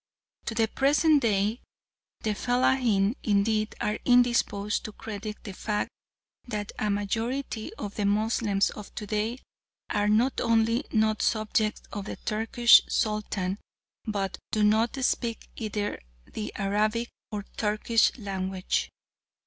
[0.45, 1.61] To the present day
[2.21, 5.91] the fellaheen indeed are indisposed to credit the fact
[6.47, 9.37] that a majority of the Moslems of to day
[9.91, 13.59] are not only not subjects of the Turkish Sultan
[14.05, 18.89] but do not speak either the Arabic or Turkish language.